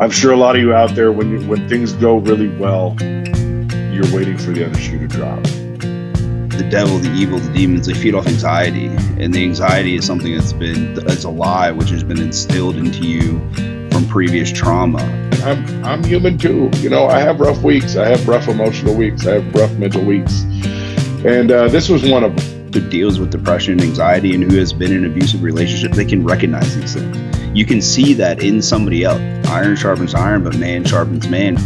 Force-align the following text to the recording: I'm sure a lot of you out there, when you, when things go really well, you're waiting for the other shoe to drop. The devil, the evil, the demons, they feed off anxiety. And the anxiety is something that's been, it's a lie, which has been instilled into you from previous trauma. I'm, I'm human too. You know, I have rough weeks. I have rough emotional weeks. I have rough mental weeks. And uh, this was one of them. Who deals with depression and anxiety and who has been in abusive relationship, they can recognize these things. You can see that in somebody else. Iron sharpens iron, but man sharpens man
I'm 0.00 0.12
sure 0.12 0.30
a 0.30 0.36
lot 0.36 0.54
of 0.54 0.62
you 0.62 0.72
out 0.72 0.94
there, 0.94 1.10
when 1.10 1.28
you, 1.28 1.48
when 1.48 1.68
things 1.68 1.92
go 1.94 2.18
really 2.18 2.46
well, 2.56 2.96
you're 3.00 4.06
waiting 4.14 4.38
for 4.38 4.52
the 4.52 4.64
other 4.64 4.78
shoe 4.78 4.96
to 5.00 5.08
drop. 5.08 5.42
The 5.42 6.68
devil, 6.70 6.98
the 6.98 7.12
evil, 7.14 7.40
the 7.40 7.52
demons, 7.52 7.88
they 7.88 7.94
feed 7.94 8.14
off 8.14 8.28
anxiety. 8.28 8.86
And 9.18 9.34
the 9.34 9.42
anxiety 9.42 9.96
is 9.96 10.06
something 10.06 10.36
that's 10.36 10.52
been, 10.52 10.96
it's 11.08 11.24
a 11.24 11.30
lie, 11.30 11.72
which 11.72 11.90
has 11.90 12.04
been 12.04 12.20
instilled 12.20 12.76
into 12.76 13.08
you 13.08 13.40
from 13.90 14.06
previous 14.06 14.52
trauma. 14.52 15.02
I'm, 15.42 15.84
I'm 15.84 16.04
human 16.04 16.38
too. 16.38 16.70
You 16.76 16.90
know, 16.90 17.08
I 17.08 17.18
have 17.18 17.40
rough 17.40 17.62
weeks. 17.62 17.96
I 17.96 18.06
have 18.06 18.28
rough 18.28 18.46
emotional 18.46 18.94
weeks. 18.94 19.26
I 19.26 19.40
have 19.40 19.52
rough 19.52 19.72
mental 19.72 20.04
weeks. 20.04 20.42
And 21.24 21.50
uh, 21.50 21.66
this 21.66 21.88
was 21.88 22.08
one 22.08 22.22
of 22.22 22.36
them. 22.36 22.47
Who 22.72 22.88
deals 22.88 23.18
with 23.18 23.30
depression 23.30 23.72
and 23.72 23.82
anxiety 23.82 24.34
and 24.34 24.44
who 24.44 24.58
has 24.58 24.72
been 24.72 24.92
in 24.92 25.04
abusive 25.04 25.42
relationship, 25.42 25.92
they 25.92 26.04
can 26.04 26.24
recognize 26.24 26.76
these 26.76 26.94
things. 26.94 27.38
You 27.56 27.64
can 27.64 27.80
see 27.80 28.12
that 28.14 28.42
in 28.42 28.60
somebody 28.60 29.04
else. 29.04 29.20
Iron 29.48 29.74
sharpens 29.74 30.14
iron, 30.14 30.44
but 30.44 30.56
man 30.58 30.84
sharpens 30.84 31.28
man 31.28 31.56